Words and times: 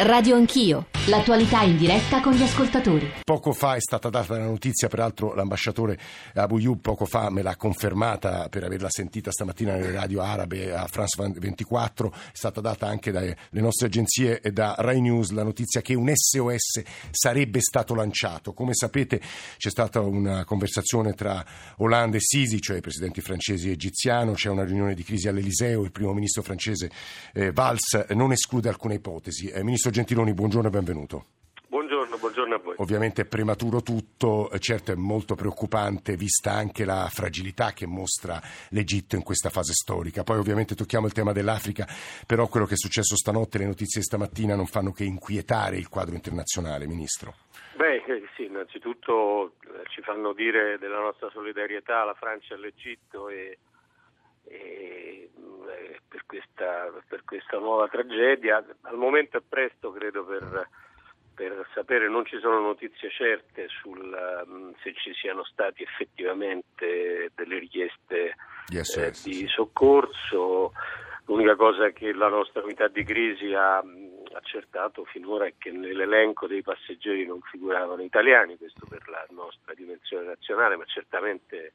Radio 0.00 0.36
Anch'io, 0.36 0.86
l'attualità 1.08 1.62
in 1.62 1.76
diretta 1.76 2.20
con 2.20 2.32
gli 2.32 2.42
ascoltatori. 2.44 3.14
Poco 3.24 3.52
fa 3.52 3.74
è 3.74 3.80
stata 3.80 4.08
data 4.08 4.38
la 4.38 4.44
notizia, 4.44 4.86
peraltro 4.86 5.34
l'ambasciatore 5.34 5.98
Abu 6.34 6.58
Yub 6.58 6.78
poco 6.78 7.04
fa 7.04 7.30
me 7.30 7.42
l'ha 7.42 7.56
confermata 7.56 8.48
per 8.48 8.62
averla 8.62 8.86
sentita 8.90 9.32
stamattina 9.32 9.72
nelle 9.72 9.90
radio 9.90 10.20
arabe 10.20 10.72
a 10.72 10.86
France 10.86 11.20
24, 11.34 12.12
è 12.12 12.16
stata 12.32 12.60
data 12.60 12.86
anche 12.86 13.10
dalle 13.10 13.36
nostre 13.50 13.88
agenzie 13.88 14.40
e 14.40 14.52
da 14.52 14.76
Rai 14.78 15.00
News 15.00 15.30
la 15.30 15.42
notizia 15.42 15.80
che 15.80 15.94
un 15.94 16.12
SOS 16.14 16.82
sarebbe 17.10 17.60
stato 17.60 17.96
lanciato. 17.96 18.52
Come 18.52 18.74
sapete 18.74 19.20
c'è 19.56 19.70
stata 19.70 19.98
una 19.98 20.44
conversazione 20.44 21.14
tra 21.14 21.44
Hollande 21.78 22.18
e 22.18 22.20
Sisi, 22.20 22.60
cioè 22.60 22.76
i 22.76 22.82
presidenti 22.82 23.20
francesi 23.20 23.68
e 23.68 23.72
egiziano, 23.72 24.34
c'è 24.34 24.48
una 24.48 24.64
riunione 24.64 24.94
di 24.94 25.02
crisi 25.02 25.26
all'Eliseo, 25.26 25.82
il 25.82 25.90
primo 25.90 26.12
ministro 26.12 26.42
francese 26.42 26.88
eh, 27.32 27.50
Valls 27.50 28.06
non 28.10 28.30
esclude 28.30 28.68
alcune 28.68 28.94
ipotesi. 28.94 29.48
Eh, 29.48 29.64
ministro 29.64 29.86
Gentiloni, 29.90 30.34
buongiorno 30.34 30.68
e 30.68 30.70
benvenuto. 30.70 31.24
Buongiorno, 31.68 32.16
buongiorno 32.16 32.54
a 32.54 32.58
voi. 32.58 32.74
Ovviamente 32.78 33.22
è 33.22 33.26
prematuro 33.26 33.82
tutto, 33.82 34.48
certo 34.58 34.92
è 34.92 34.94
molto 34.94 35.34
preoccupante 35.34 36.16
vista 36.16 36.52
anche 36.52 36.86
la 36.86 37.08
fragilità 37.10 37.72
che 37.72 37.86
mostra 37.86 38.40
l'Egitto 38.70 39.16
in 39.16 39.22
questa 39.22 39.50
fase 39.50 39.74
storica. 39.74 40.22
Poi 40.22 40.38
ovviamente 40.38 40.74
tocchiamo 40.74 41.06
il 41.06 41.12
tema 41.12 41.32
dell'Africa, 41.32 41.86
però 42.26 42.46
quello 42.48 42.64
che 42.64 42.74
è 42.74 42.78
successo 42.78 43.16
stanotte, 43.16 43.58
le 43.58 43.66
notizie 43.66 44.00
stamattina 44.00 44.54
non 44.54 44.66
fanno 44.66 44.92
che 44.92 45.04
inquietare 45.04 45.76
il 45.76 45.88
quadro 45.88 46.14
internazionale, 46.14 46.86
Ministro. 46.86 47.34
Beh, 47.76 48.02
eh, 48.06 48.28
sì, 48.34 48.46
innanzitutto 48.46 49.52
eh, 49.64 49.84
ci 49.90 50.00
fanno 50.00 50.32
dire 50.32 50.78
della 50.78 51.00
nostra 51.00 51.28
solidarietà 51.30 52.00
alla 52.00 52.14
Francia 52.14 52.54
e 52.54 52.56
all'Egitto 52.56 53.28
e, 53.28 53.58
e 54.48 55.30
per 56.08 56.24
questa, 56.26 56.92
per 57.06 57.24
questa, 57.24 57.58
nuova 57.58 57.88
tragedia. 57.88 58.64
Al 58.82 58.96
momento 58.96 59.36
è 59.36 59.42
presto, 59.46 59.90
credo, 59.90 60.24
per, 60.24 60.68
per 61.34 61.68
sapere, 61.74 62.08
non 62.08 62.24
ci 62.24 62.38
sono 62.40 62.60
notizie 62.60 63.10
certe 63.10 63.68
sul 63.68 64.44
um, 64.46 64.74
se 64.82 64.94
ci 64.94 65.12
siano 65.14 65.44
stati 65.44 65.82
effettivamente 65.82 67.30
delle 67.34 67.58
richieste 67.58 68.34
yes, 68.68 68.96
eh, 68.96 69.12
di 69.22 69.46
soccorso. 69.46 70.72
L'unica 71.26 71.56
cosa 71.56 71.90
che 71.90 72.12
la 72.14 72.28
nostra 72.28 72.62
unità 72.62 72.88
di 72.88 73.04
crisi 73.04 73.52
ha 73.52 73.84
accertato 74.32 75.04
finora 75.04 75.44
è 75.44 75.54
che 75.58 75.70
nell'elenco 75.70 76.46
dei 76.46 76.62
passeggeri 76.62 77.26
non 77.26 77.40
figuravano 77.42 78.02
italiani, 78.02 78.56
questo 78.56 78.86
per 78.88 79.06
la 79.08 79.26
nostra 79.30 79.74
dimensione 79.74 80.24
nazionale, 80.24 80.76
ma 80.76 80.84
certamente 80.86 81.74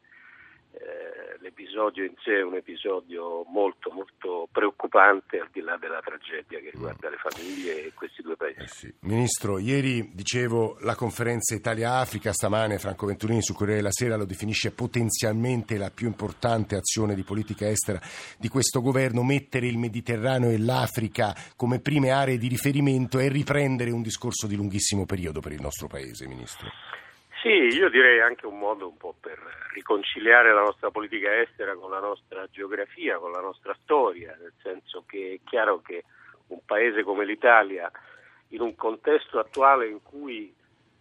eh, 0.73 1.37
l'episodio 1.39 2.03
in 2.03 2.13
sé 2.23 2.39
è 2.39 2.43
un 2.43 2.55
episodio 2.55 3.43
molto 3.45 3.91
molto 3.91 4.47
preoccupante 4.51 5.39
al 5.39 5.49
di 5.51 5.61
là 5.61 5.77
della 5.77 6.01
tragedia 6.01 6.59
che 6.59 6.71
riguarda 6.71 7.09
le 7.09 7.17
famiglie 7.17 7.85
e 7.85 7.93
questi 7.93 8.21
due 8.21 8.35
paesi. 8.35 8.59
Eh 8.59 8.67
sì. 8.67 8.93
Ministro, 9.01 9.59
ieri 9.59 10.11
dicevo 10.13 10.77
la 10.81 10.95
conferenza 10.95 11.53
Italia-Africa, 11.53 12.31
stamane 12.31 12.79
Franco 12.79 13.05
Venturini 13.05 13.41
su 13.41 13.53
Corriere 13.53 13.81
della 13.81 13.91
Sera 13.91 14.15
lo 14.15 14.25
definisce 14.25 14.71
potenzialmente 14.71 15.77
la 15.77 15.91
più 15.91 16.07
importante 16.07 16.75
azione 16.75 17.13
di 17.13 17.23
politica 17.23 17.69
estera 17.69 18.01
di 18.37 18.47
questo 18.47 18.81
governo, 18.81 19.23
mettere 19.23 19.67
il 19.67 19.77
Mediterraneo 19.77 20.49
e 20.49 20.57
l'Africa 20.57 21.35
come 21.55 21.79
prime 21.79 22.09
aree 22.09 22.37
di 22.37 22.47
riferimento 22.47 23.19
e 23.19 23.29
riprendere 23.29 23.91
un 23.91 24.01
discorso 24.01 24.47
di 24.47 24.55
lunghissimo 24.55 25.05
periodo 25.05 25.39
per 25.39 25.51
il 25.51 25.61
nostro 25.61 25.87
Paese, 25.87 26.27
Ministro. 26.27 26.69
Sì, 27.43 27.49
io 27.49 27.89
direi 27.89 28.21
anche 28.21 28.45
un 28.45 28.57
modo 28.57 28.87
un 28.87 28.95
po' 28.95 29.13
per 29.19 29.37
riconciliare 29.73 30.53
la 30.53 30.61
nostra 30.61 30.91
politica 30.91 31.41
estera 31.41 31.75
con 31.75 31.91
la 31.91 31.99
nostra 31.99 32.47
geografia, 32.49 33.17
con 33.17 33.33
la 33.33 33.41
nostra 33.41 33.75
storia, 33.83 34.33
nel 34.39 34.53
senso 34.61 35.03
che 35.05 35.33
è 35.33 35.49
chiaro 35.49 35.81
che 35.81 36.05
un 36.47 36.63
paese 36.63 37.03
come 37.03 37.25
l'Italia, 37.25 37.91
in 38.51 38.61
un 38.61 38.75
contesto 38.75 39.39
attuale 39.39 39.89
in 39.89 40.01
cui 40.01 40.55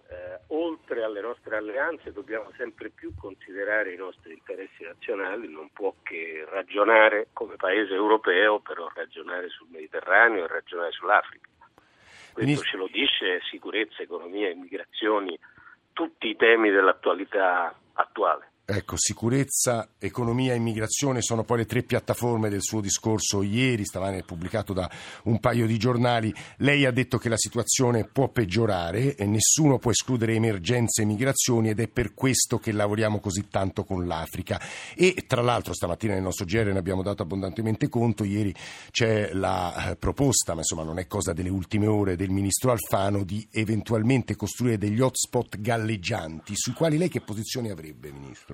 eh, 0.09 0.41
oltre 0.49 1.05
alle 1.05 1.21
nostre 1.21 1.59
alleanze 1.59 2.11
dobbiamo 2.11 2.51
sempre 2.57 2.91
più 2.91 3.15
considerare 3.15 3.93
i 3.93 3.97
nostri 3.97 4.33
interessi 4.33 4.83
nazionali, 4.83 5.49
non 5.49 5.71
può 5.73 5.95
che 6.03 6.45
ragionare 6.51 7.29
come 7.33 7.55
paese 7.55 7.95
europeo, 7.95 8.59
però 8.59 8.91
ragionare 8.93 9.49
sul 9.49 9.69
Mediterraneo 9.71 10.43
e 10.43 10.49
ragionare 10.49 10.91
sull'Africa. 10.91 11.49
Questo 12.33 12.65
ce 12.65 12.77
lo 12.77 12.89
dice 12.91 13.41
sicurezza, 13.49 14.03
economia, 14.03 14.51
immigrazioni 14.51 15.39
tutti 15.93 16.29
i 16.29 16.37
temi 16.37 16.71
dell'attualità 16.71 17.75
attuale. 17.95 18.52
Ecco, 18.65 18.95
sicurezza, 18.97 19.89
economia 19.99 20.53
e 20.53 20.57
immigrazione 20.57 21.21
sono 21.21 21.43
poi 21.43 21.59
le 21.59 21.67
tre 21.67 21.83
piattaforme 21.83 22.49
del 22.49 22.63
suo 22.63 22.81
discorso 22.81 23.43
ieri, 23.43 23.85
stamane 23.85 24.23
pubblicato 24.23 24.73
da 24.73 24.89
un 25.25 25.41
paio 25.41 25.67
di 25.67 25.77
giornali. 25.79 26.33
Lei 26.59 26.85
ha 26.85 26.93
detto 26.93 27.19
che 27.19 27.29
la 27.29 27.37
situazione 27.37 28.05
può 28.05 28.29
peggiorare 28.29 29.17
e 29.17 29.27
nessuno 29.27 29.81
può 29.81 29.91
escludere 29.91 30.35
emergenze 30.35 31.03
e 31.03 31.07
migrazioni 31.07 31.71
ed 31.71 31.81
è 31.81 31.89
per 31.89 32.15
questo 32.15 32.61
che 32.61 32.71
lavoriamo 32.71 33.19
così 33.19 33.49
tanto 33.49 33.83
con 33.83 34.07
l'Africa. 34.07 34.61
E 34.95 35.25
tra 35.27 35.43
l'altro 35.43 35.75
stamattina 35.75 36.15
nel 36.15 36.23
nostro 36.23 36.45
GR 36.45 36.71
ne 36.73 36.79
abbiamo 36.79 37.03
dato 37.03 37.23
abbondantemente 37.23 37.89
conto, 37.89 38.23
ieri 38.23 38.55
c'è 38.93 39.33
la 39.33 39.91
eh, 39.91 39.97
proposta, 39.97 40.53
ma 40.53 40.61
insomma 40.61 40.85
non 40.85 41.01
è 41.01 41.09
cosa 41.09 41.33
delle 41.33 41.51
ultime 41.51 41.89
ore, 41.89 42.15
del 42.15 42.31
ministro 42.31 42.71
Alfano 42.71 43.25
di 43.25 43.45
eventualmente 43.51 44.37
costruire 44.37 44.79
degli 44.79 45.01
hotspot 45.01 45.61
galleggianti, 45.61 46.55
sui 46.55 46.75
quali 46.75 46.97
lei 46.97 47.09
che 47.09 47.23
posizione 47.23 47.69
avrebbe, 47.69 48.13
Ministro? 48.13 48.52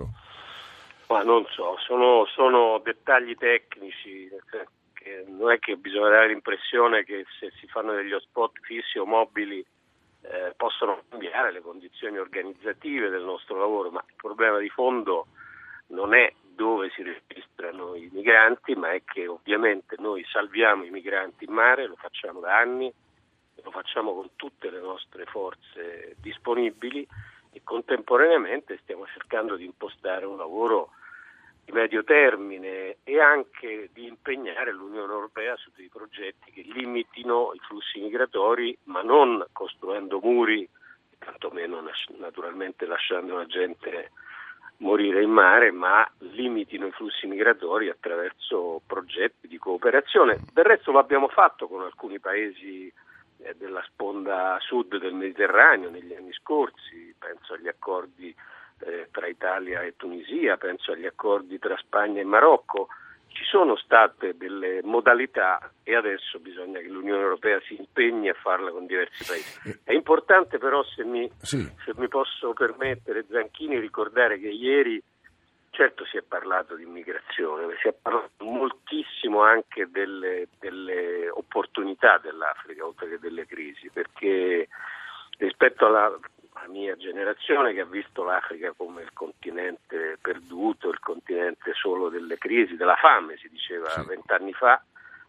Ma 1.09 1.23
non 1.23 1.47
so, 1.51 1.77
sono, 1.79 2.27
sono 2.27 2.79
dettagli 2.85 3.35
tecnici, 3.35 4.31
non 5.27 5.51
è 5.51 5.59
che 5.59 5.77
bisogna 5.77 6.11
dare 6.11 6.29
l'impressione 6.29 7.05
che 7.05 7.25
se 7.39 7.51
si 7.59 7.67
fanno 7.67 7.95
degli 7.95 8.13
hotspot 8.13 8.53
fissi 8.61 8.99
o 8.99 9.07
mobili 9.07 9.65
eh, 10.23 10.53
possono 10.57 11.03
cambiare 11.09 11.53
le 11.53 11.61
condizioni 11.61 12.19
organizzative 12.19 13.09
del 13.09 13.23
nostro 13.23 13.59
lavoro, 13.59 13.91
ma 13.91 14.05
il 14.07 14.15
problema 14.17 14.59
di 14.59 14.69
fondo 14.69 15.29
non 15.89 16.15
è 16.15 16.33
dove 16.43 16.91
si 16.91 17.03
registrano 17.03 17.95
i 17.95 18.11
migranti, 18.13 18.75
ma 18.75 18.93
è 18.93 19.03
che 19.05 19.27
ovviamente 19.29 19.95
noi 19.99 20.25
salviamo 20.31 20.85
i 20.85 20.91
migranti 20.91 21.45
in 21.45 21.53
mare, 21.53 21.87
lo 21.87 21.97
facciamo 21.97 22.41
da 22.41 22.59
anni, 22.59 22.93
lo 23.63 23.71
facciamo 23.71 24.13
con 24.13 24.31
tutte 24.37 24.71
le 24.71 24.81
nostre 24.81 25.25
forze 25.27 26.17
disponibili 26.21 27.07
contemporaneamente 27.69 28.79
stiamo 28.83 29.05
cercando 29.13 29.55
di 29.55 29.67
impostare 29.67 30.25
un 30.25 30.39
lavoro 30.39 30.93
di 31.67 31.73
medio 31.73 32.03
termine 32.03 32.97
e 33.05 33.21
anche 33.21 33.91
di 33.93 34.07
impegnare 34.07 34.73
l'Unione 34.73 35.13
Europea 35.13 35.55
su 35.57 35.71
dei 35.77 35.91
progetti 35.93 36.51
che 36.51 36.63
limitino 36.63 37.53
i 37.53 37.59
flussi 37.59 38.01
migratori, 38.01 38.75
ma 38.85 39.03
non 39.03 39.45
costruendo 39.53 40.19
muri, 40.19 40.67
tantomeno 41.19 41.83
naturalmente 42.17 42.87
lasciando 42.87 43.37
la 43.37 43.45
gente 43.45 44.13
morire 44.79 45.23
in 45.23 45.31
mare, 45.31 45.71
ma 45.71 46.11
limitino 46.21 46.87
i 46.87 46.93
flussi 46.93 47.27
migratori 47.27 47.91
attraverso 47.91 48.81
progetti 48.87 49.47
di 49.47 49.59
cooperazione. 49.59 50.39
Del 50.55 50.65
resto 50.65 50.91
lo 50.91 51.01
abbiamo 51.01 51.29
fatto 51.29 51.69
con 51.69 51.83
alcuni 51.83 52.19
paesi 52.19 52.91
eh, 53.41 53.55
della 53.59 53.83
sponda 53.83 54.57
sud 54.61 54.97
del 54.97 55.13
Mediterraneo 55.13 55.91
negli 55.91 56.15
anni 56.15 56.33
scorsi, 56.33 57.08
accordi 57.89 58.35
eh, 58.81 59.09
tra 59.11 59.27
Italia 59.27 59.83
e 59.83 59.95
Tunisia, 59.97 60.57
penso 60.59 60.93
agli 60.93 61.07
accordi 61.07 61.59
tra 61.59 61.77
Spagna 61.79 62.21
e 62.21 62.25
Marocco. 62.25 62.89
Ci 63.29 63.45
sono 63.45 63.77
state 63.77 64.37
delle 64.37 64.81
modalità 64.83 65.73
e 65.83 65.95
adesso 65.95 66.39
bisogna 66.41 66.81
che 66.81 66.89
l'Unione 66.89 67.23
Europea 67.23 67.61
si 67.61 67.77
impegni 67.79 68.29
a 68.29 68.35
farla 68.35 68.71
con 68.71 68.87
diversi 68.87 69.25
paesi. 69.25 69.81
È 69.85 69.93
importante 69.93 70.59
però, 70.59 70.83
se 70.83 71.05
mi, 71.05 71.31
sì. 71.41 71.59
se 71.85 71.93
mi 71.97 72.09
posso 72.09 72.53
permettere, 72.53 73.27
Zanchini, 73.31 73.79
ricordare 73.79 74.39
che 74.39 74.49
ieri 74.49 75.03
certo 75.71 76.05
si 76.07 76.17
è 76.17 76.23
parlato 76.23 76.75
di 76.75 76.83
immigrazione, 76.83 77.77
si 77.81 77.87
è 77.87 77.93
parlato 77.93 78.45
moltissimo 78.45 79.43
anche 79.43 79.89
delle, 79.89 80.49
delle 80.59 81.29
opportunità 81.29 82.19
dell'Africa, 82.19 82.85
oltre 82.85 83.09
che 83.11 83.19
delle 83.21 83.47
crisi, 83.47 83.89
perché 83.91 84.67
rispetto 85.37 85.87
alla 85.87 86.19
la 86.63 86.69
mia 86.69 86.97
generazione 86.97 87.73
che 87.73 87.81
ha 87.81 87.85
visto 87.87 88.25
l'Africa 88.25 88.73
come 88.77 89.03
il 89.03 89.13
continente 89.13 90.19
perduto, 90.21 90.89
il 90.91 90.99
continente 90.99 91.73
solo 91.75 92.09
delle 92.09 92.39
crisi, 92.39 92.77
della 92.77 92.97
fame, 92.97 93.37
si 93.37 93.49
diceva 93.49 93.93
vent'anni 94.07 94.53
sì. 94.53 94.59
fa. 94.59 94.83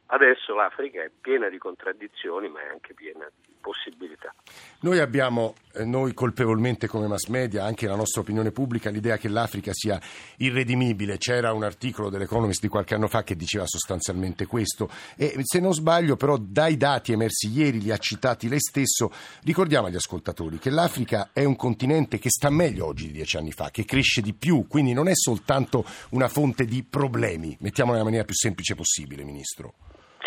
Adesso 0.07 0.55
l'Africa 0.55 1.03
è 1.03 1.11
piena 1.21 1.49
di 1.49 1.57
contraddizioni, 1.57 2.49
ma 2.49 2.61
è 2.61 2.69
anche 2.69 2.93
piena 2.93 3.29
di 3.41 3.48
possibilità. 3.61 4.33
Noi 4.81 4.99
abbiamo, 4.99 5.55
eh, 5.73 5.83
noi 5.83 6.13
colpevolmente 6.13 6.87
come 6.87 7.07
mass 7.07 7.27
media, 7.27 7.65
anche 7.65 7.85
la 7.87 7.95
nostra 7.95 8.21
opinione 8.21 8.51
pubblica, 8.51 8.89
l'idea 8.89 9.17
che 9.17 9.27
l'Africa 9.27 9.71
sia 9.73 9.99
irredimibile. 10.37 11.17
C'era 11.17 11.51
un 11.51 11.63
articolo 11.63 12.09
dell'Economist 12.09 12.61
di 12.61 12.69
qualche 12.69 12.95
anno 12.95 13.07
fa 13.07 13.23
che 13.23 13.35
diceva 13.35 13.65
sostanzialmente 13.67 14.45
questo. 14.45 14.89
E 15.17 15.35
se 15.43 15.59
non 15.59 15.73
sbaglio, 15.73 16.15
però, 16.15 16.37
dai 16.37 16.77
dati 16.77 17.11
emersi 17.11 17.49
ieri, 17.49 17.81
li 17.81 17.91
ha 17.91 17.97
citati 17.97 18.47
lei 18.47 18.61
stesso, 18.61 19.11
ricordiamo 19.43 19.87
agli 19.87 19.95
ascoltatori 19.95 20.59
che 20.59 20.69
l'Africa 20.69 21.29
è 21.33 21.43
un 21.43 21.55
continente 21.55 22.17
che 22.17 22.29
sta 22.29 22.49
meglio 22.49 22.85
oggi 22.85 23.07
di 23.07 23.13
dieci 23.13 23.37
anni 23.37 23.51
fa, 23.51 23.69
che 23.71 23.85
cresce 23.85 24.21
di 24.21 24.33
più, 24.33 24.65
quindi 24.67 24.93
non 24.93 25.07
è 25.07 25.15
soltanto 25.15 25.83
una 26.11 26.27
fonte 26.27 26.65
di 26.65 26.83
problemi. 26.83 27.57
Mettiamolo 27.59 27.93
nella 27.93 28.05
maniera 28.05 28.25
più 28.25 28.35
semplice 28.35 28.75
possibile, 28.75 29.23
Ministro. 29.23 29.73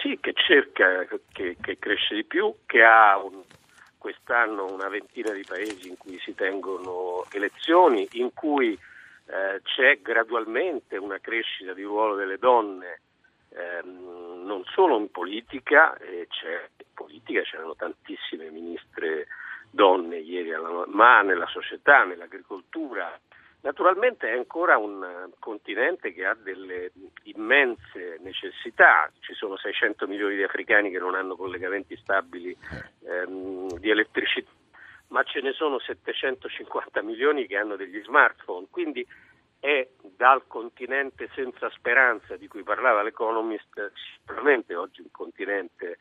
Sì, 0.03 0.19
che 0.21 0.32
cerca, 0.47 1.07
che, 1.33 1.57
che 1.61 1.79
cresce 1.79 2.15
di 2.15 2.25
più, 2.25 2.55
che 2.67 2.83
ha 2.83 3.17
un 3.19 3.43
quest'anno 4.03 4.67
una 4.67 4.89
ventina 4.89 5.31
di 5.31 5.45
paesi 5.47 5.89
in 5.89 5.97
cui 5.97 6.19
si 6.19 6.35
tengono 6.35 7.25
elezioni, 7.31 8.09
in 8.15 8.35
cui 8.35 8.73
eh, 8.73 9.61
c'è 9.63 10.01
gradualmente 10.03 10.97
una 10.97 11.21
crescita 11.21 11.73
di 11.73 11.85
ruolo 11.85 12.17
delle 12.17 12.37
donne, 12.37 13.01
ehm, 13.51 14.43
non 14.45 14.65
solo 14.65 14.99
in 14.99 15.09
politica, 15.13 15.97
eh, 15.99 16.27
c'è, 16.29 16.69
in 16.79 16.93
politica 16.95 17.43
c'erano 17.43 17.77
tantissime 17.77 18.51
ministre 18.51 19.29
donne 19.71 20.19
ieri, 20.19 20.53
alla, 20.53 20.85
ma 20.89 21.23
nella 21.23 21.47
società, 21.47 22.03
nell'agricoltura, 22.03 23.17
Naturalmente 23.63 24.29
è 24.29 24.37
ancora 24.37 24.77
un 24.77 25.31
continente 25.39 26.13
che 26.13 26.27
ha 26.27 26.35
delle 26.35 26.91
immense 27.25 28.19
necessità, 28.21 29.09
ci 29.21 29.35
sono 29.35 29.57
600 29.57 30.09
milioni 30.09 30.35
di 30.35 30.43
africani 30.43 30.91
che 30.91 30.99
non 30.99 31.15
hanno 31.15 31.37
collegamenti 31.37 31.97
stabili 31.97 32.57
ehm, 33.05 33.79
di 33.79 33.89
elettricità, 33.89 34.51
ma 35.09 35.23
ce 35.23 35.41
ne 35.43 35.53
sono 35.53 35.79
750 35.79 37.03
milioni 37.03 37.47
che 37.47 37.57
hanno 37.57 37.77
degli 37.77 38.03
smartphone, 38.03 38.67
quindi 38.69 39.07
è 39.61 39.89
dal 40.17 40.45
continente 40.49 41.29
senza 41.33 41.71
speranza 41.71 42.37
di 42.37 42.49
cui 42.49 42.65
parlava 42.65 43.05
l'Economist 43.05 43.93
sicuramente 43.95 44.75
oggi 44.75 45.03
un 45.03 45.11
continente 45.13 45.99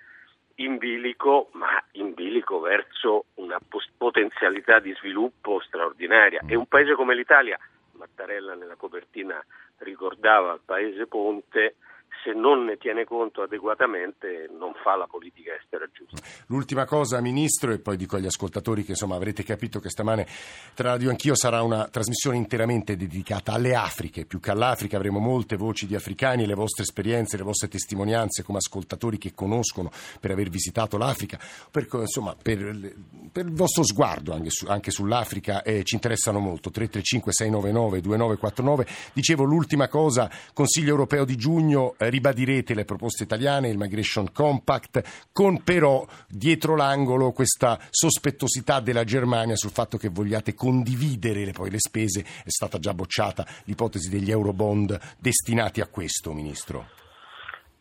in 0.56 0.78
bilico, 0.78 1.50
ma 1.54 1.82
in 1.94 2.14
bilico 2.14 2.60
verso 2.60 3.26
una 3.36 3.60
potenzialità 3.98 4.80
di 4.80 4.94
sviluppo 4.94 5.60
straordinaria. 5.62 6.42
E 6.48 6.56
un 6.56 6.66
paese 6.68 6.94
come 6.96 7.16
l'Italia, 7.16 7.58
Mattarella 7.94 8.56
nella 8.56 8.76
copertina 8.76 9.44
ricordava 9.78 10.54
il 10.54 10.62
paese 10.64 11.08
ponte, 11.08 11.76
se 12.24 12.34
non 12.34 12.66
ne 12.66 12.78
tiene 12.78 13.04
conto 13.06 13.42
adeguatamente 13.42 14.50
non 14.58 14.74
fa 14.84 14.96
la 14.96 15.08
politica 15.08 15.54
estera 15.56 15.86
giusta. 15.92 16.22
L'ultima 16.48 16.86
cosa, 16.86 17.20
Ministro, 17.22 17.72
e 17.72 17.80
poi 17.80 17.98
dico 17.98 18.16
agli 18.16 18.26
ascoltatori 18.26 18.84
che 18.84 18.92
insomma 18.92 19.16
avrete 19.16 19.44
capito 19.44 19.80
che 19.80 19.90
stamane 19.90 20.28
tra 20.74 20.90
Radio 20.92 21.10
Anch'io 21.10 21.36
sarà 21.36 21.62
una 21.62 21.88
trasmissione 21.88 22.38
interamente 22.38 22.96
dedicata 22.96 23.54
alle 23.54 23.76
Afriche, 23.76 24.26
più 24.26 24.40
che 24.40 24.52
all'Africa 24.52 24.98
avremo 24.98 25.20
molte 25.20 25.56
voci 25.56 25.88
di 25.88 25.96
africani, 25.96 26.46
le 26.46 26.54
vostre 26.54 26.84
esperienze, 26.84 27.38
le 27.38 27.44
vostre 27.44 27.68
testimonianze 27.68 28.44
come 28.44 28.58
ascoltatori 28.58 29.18
che 29.18 29.34
conoscono 29.34 29.90
per 30.20 30.32
aver 30.32 30.50
visitato 30.50 30.98
l'Africa, 30.98 31.40
per, 31.72 31.88
insomma, 31.92 32.36
per, 32.42 32.94
per 33.32 33.46
il 33.46 33.54
vostro 33.54 33.84
sguardo 33.84 34.34
anche, 34.34 34.50
su, 34.50 34.68
anche 34.68 34.92
sull'Africa 34.92 35.64
eh, 35.64 35.84
ci 35.84 35.96
interessano 35.96 36.40
molto. 36.40 36.70
335 36.70 37.32
699 37.32 38.02
2949. 38.02 38.88
Dicevo 39.14 39.44
l'ultima 39.44 39.88
cosa, 39.88 40.30
Consiglio 40.54 40.90
europeo 40.90 41.26
di 41.26 41.36
giugno, 41.36 41.96
ribadirete 42.10 42.74
le 42.74 42.86
proposte 42.86 43.24
italiane, 43.24 43.70
il 43.70 43.78
Migration 43.78 44.32
Compact, 44.32 45.30
con 45.32 45.64
però 45.64 46.06
dietro 46.28 46.76
l'angolo 46.76 47.32
questa 47.32 47.78
sospettosità 47.90 48.80
della 48.80 49.04
Germania 49.04 49.56
sul 49.56 49.72
fatto 49.72 49.98
che 49.98 50.10
vogliate 50.10 50.54
condividere 50.54 51.46
le, 51.46 51.52
poi 51.52 51.70
le 51.70 51.80
spese, 51.80 52.22
è 52.22 52.50
stata 52.50 52.80
già 52.80 52.94
bocciata 52.94 53.46
l'ipotesi 53.66 54.10
degli 54.10 54.32
eurobond 54.32 54.98
destinati 55.20 55.82
a 55.82 55.88
questo, 55.88 56.34
Ministro. 56.34 57.00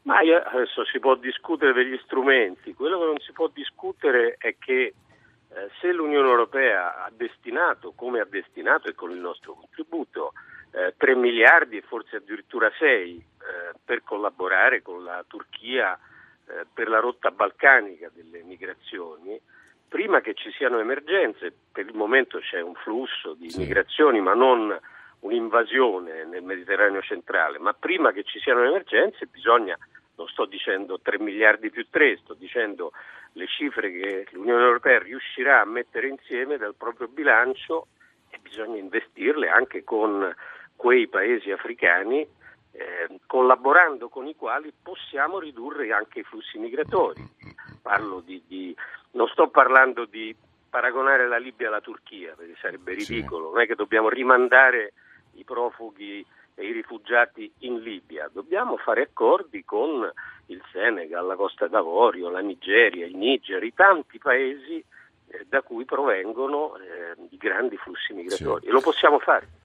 Ma 0.02 0.18
adesso 0.18 0.84
si 0.90 0.98
può 0.98 1.14
discutere 1.14 1.72
degli 1.72 1.98
strumenti, 2.04 2.74
quello 2.74 2.98
che 2.98 3.04
non 3.04 3.18
si 3.20 3.32
può 3.32 3.48
discutere 3.52 4.36
è 4.38 4.56
che 4.58 4.94
eh, 5.52 5.68
se 5.80 5.92
l'Unione 5.92 6.28
Europea 6.28 7.04
ha 7.04 7.10
destinato, 7.14 7.92
come 7.94 8.20
ha 8.20 8.26
destinato 8.28 8.88
e 8.88 8.94
con 8.94 9.10
il 9.10 9.18
nostro 9.18 9.54
contributo, 9.54 10.32
eh, 10.72 10.94
3 10.96 11.16
miliardi 11.16 11.76
e 11.76 11.82
forse 11.82 12.16
addirittura 12.16 12.70
6 12.78 13.16
eh, 13.16 13.39
per 13.90 14.04
collaborare 14.04 14.82
con 14.82 15.02
la 15.02 15.24
Turchia 15.26 15.98
eh, 16.46 16.64
per 16.72 16.88
la 16.88 17.00
rotta 17.00 17.32
balcanica 17.32 18.08
delle 18.14 18.40
migrazioni, 18.44 19.36
prima 19.88 20.20
che 20.20 20.34
ci 20.34 20.52
siano 20.52 20.78
emergenze, 20.78 21.52
per 21.72 21.86
il 21.86 21.96
momento 21.96 22.38
c'è 22.38 22.60
un 22.60 22.74
flusso 22.74 23.34
di 23.34 23.50
sì. 23.50 23.58
migrazioni 23.58 24.20
ma 24.20 24.32
non 24.32 24.78
un'invasione 25.20 26.24
nel 26.24 26.44
Mediterraneo 26.44 27.02
centrale, 27.02 27.58
ma 27.58 27.72
prima 27.72 28.12
che 28.12 28.22
ci 28.22 28.38
siano 28.38 28.62
emergenze 28.62 29.26
bisogna, 29.26 29.76
non 30.14 30.28
sto 30.28 30.44
dicendo 30.44 31.00
3 31.00 31.18
miliardi 31.18 31.70
più 31.70 31.84
3, 31.90 32.18
sto 32.18 32.34
dicendo 32.34 32.92
le 33.32 33.48
cifre 33.48 33.90
che 33.90 34.26
l'Unione 34.30 34.62
Europea 34.62 35.00
riuscirà 35.00 35.62
a 35.62 35.66
mettere 35.66 36.06
insieme 36.06 36.58
dal 36.58 36.76
proprio 36.76 37.08
bilancio 37.08 37.88
e 38.30 38.38
bisogna 38.40 38.78
investirle 38.78 39.48
anche 39.48 39.82
con 39.82 40.32
quei 40.76 41.08
paesi 41.08 41.50
africani 41.50 42.38
eh, 42.72 43.20
collaborando 43.26 44.08
con 44.08 44.26
i 44.26 44.36
quali 44.36 44.72
possiamo 44.82 45.38
ridurre 45.38 45.92
anche 45.92 46.20
i 46.20 46.24
flussi 46.24 46.58
migratori. 46.58 47.22
Di, 48.24 48.42
di, 48.46 48.76
non 49.12 49.26
sto 49.28 49.48
parlando 49.48 50.04
di 50.04 50.34
paragonare 50.68 51.26
la 51.26 51.38
Libia 51.38 51.68
alla 51.68 51.80
Turchia, 51.80 52.34
perché 52.36 52.54
sarebbe 52.60 52.94
ridicolo, 52.94 53.46
sì. 53.46 53.52
non 53.52 53.62
è 53.62 53.66
che 53.66 53.74
dobbiamo 53.74 54.08
rimandare 54.08 54.92
i 55.32 55.44
profughi 55.44 56.24
e 56.54 56.66
i 56.66 56.72
rifugiati 56.72 57.50
in 57.60 57.80
Libia, 57.80 58.30
dobbiamo 58.32 58.76
fare 58.76 59.02
accordi 59.02 59.64
con 59.64 60.08
il 60.46 60.62
Senegal, 60.70 61.26
la 61.26 61.34
Costa 61.34 61.66
d'Avorio, 61.66 62.28
la 62.28 62.40
Nigeria, 62.40 63.06
il 63.06 63.16
Niger, 63.16 63.62
i 63.62 63.74
tanti 63.74 64.18
paesi 64.18 64.84
eh, 65.28 65.46
da 65.48 65.62
cui 65.62 65.84
provengono 65.84 66.76
eh, 66.76 67.16
i 67.30 67.36
grandi 67.36 67.76
flussi 67.76 68.12
migratori 68.12 68.62
sì. 68.62 68.68
e 68.68 68.72
lo 68.72 68.80
possiamo 68.80 69.18
fare. 69.18 69.48